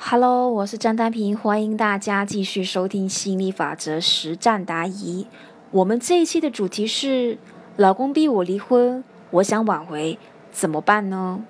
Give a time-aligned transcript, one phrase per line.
[0.00, 5.26] Hello，我是张丹平，欢迎大家继续收听心理法则实战答疑。
[5.72, 7.36] 我们这一期的主题是：
[7.76, 10.16] 老公逼我离婚，我想挽回，
[10.52, 11.44] 怎么办呢？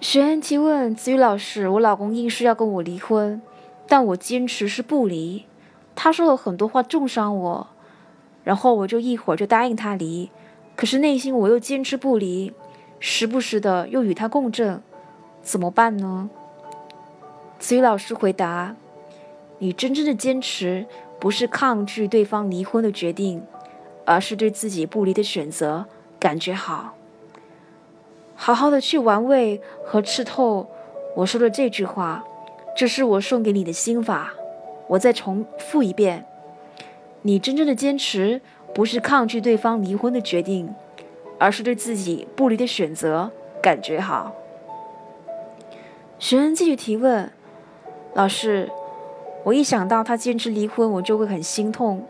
[0.00, 3.40] 学员提问：子宇老师，我老公硬是要跟我离婚，
[3.86, 5.46] 但我坚持是不离。
[5.94, 7.68] 他说了很多话重伤我，
[8.42, 10.28] 然后我就一会儿就答应他离，
[10.74, 12.52] 可是内心我又坚持不离，
[12.98, 14.82] 时不时的又与他共振，
[15.40, 16.28] 怎么办呢？
[17.64, 18.76] 子宇老师回答
[19.56, 20.84] ：“你真正的坚持
[21.18, 23.42] 不是抗拒对方离婚的决定，
[24.04, 25.86] 而是对自己不离的选择
[26.20, 26.94] 感觉好。
[28.36, 30.68] 好好的去玩味和吃透
[31.16, 32.22] 我说的这句话，
[32.76, 34.34] 这是我送给你的心法。
[34.88, 36.26] 我再重复一遍：
[37.22, 38.42] 你真正的坚持
[38.74, 40.68] 不是抗拒对方离婚的决定，
[41.38, 43.30] 而是对自己不离的选择
[43.62, 44.34] 感觉好。”
[46.20, 47.32] 学生继续提问。
[48.14, 48.70] 老师，
[49.42, 52.06] 我一想到他坚持离婚，我就会很心痛。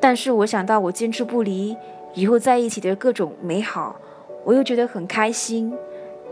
[0.00, 1.76] 但是我想到我坚持不离，
[2.14, 3.96] 以后在一起的各种美好，
[4.44, 5.72] 我又觉得很开心。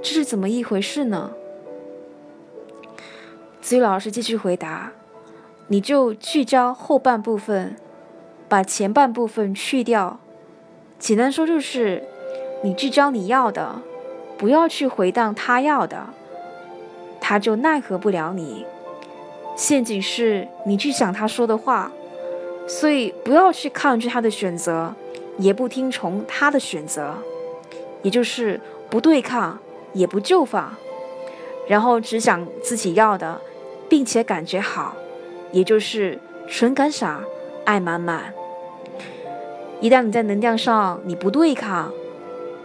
[0.00, 1.32] 这是怎么一回事呢？
[3.60, 4.92] 子宇老师继续回答：
[5.66, 7.76] 你就聚焦后半部分，
[8.48, 10.20] 把前半部分去掉。
[11.00, 12.04] 简单说就是，
[12.62, 13.82] 你聚焦你要的，
[14.38, 16.06] 不要去回荡他要的，
[17.20, 18.64] 他就奈何不了你。
[19.56, 21.92] 陷阱是你去想他说的话，
[22.66, 24.94] 所以不要去抗拒他的选择，
[25.38, 27.14] 也不听从他的选择，
[28.02, 29.58] 也就是不对抗，
[29.92, 30.70] 也不就范，
[31.68, 33.40] 然后只想自己要的，
[33.88, 34.94] 并且感觉好，
[35.52, 37.20] 也就是纯感傻，
[37.64, 38.32] 爱满满。
[39.80, 41.92] 一旦你在能量上你不对抗，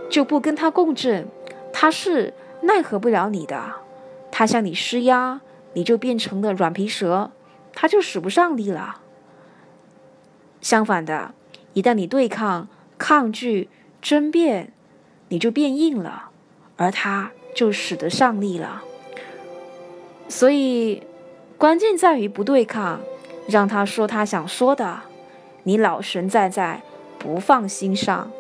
[0.09, 1.27] 就不跟他共振，
[1.73, 3.61] 他是奈何不了你的，
[4.31, 5.41] 他向你施压。
[5.75, 7.31] 你就变成了软皮蛇，
[7.73, 9.01] 他就使不上力了。
[10.61, 11.35] 相反的，
[11.73, 12.67] 一旦你对抗、
[12.97, 13.69] 抗拒、
[14.01, 14.73] 争辩，
[15.29, 16.31] 你就变硬了，
[16.77, 18.81] 而他就使得上力了。
[20.27, 21.03] 所以，
[21.57, 23.01] 关键在于不对抗，
[23.47, 25.01] 让他说他想说的，
[25.63, 26.81] 你老神在在，
[27.19, 28.31] 不放心上。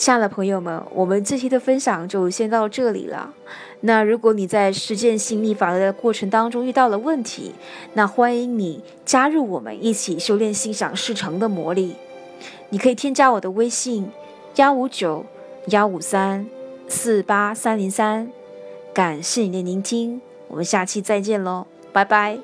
[0.00, 3.34] 亲爱的朋友们，我们这期的分享就先到这里了。
[3.82, 7.54] 那如果你在实践心理法则的过程当中遇到了问题，
[7.92, 11.96] 那欢迎你加入我们一起修炼心想事成的魔力。
[12.70, 14.10] 你可以添加我的微信：
[14.56, 15.26] 幺五九
[15.66, 16.46] 幺五三
[16.88, 18.32] 四八三零三。
[18.94, 22.38] 感谢你的聆听，我们下期再见喽，拜拜。